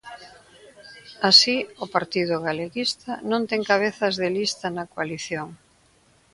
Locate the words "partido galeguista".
1.95-3.11